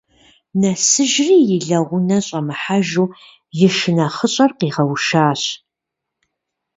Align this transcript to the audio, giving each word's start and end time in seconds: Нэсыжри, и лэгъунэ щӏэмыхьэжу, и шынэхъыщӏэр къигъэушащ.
Нэсыжри, 0.59 1.37
и 1.55 1.57
лэгъунэ 1.67 2.17
щӏэмыхьэжу, 2.25 3.07
и 3.65 3.69
шынэхъыщӏэр 3.75 4.51
къигъэушащ. 4.57 5.41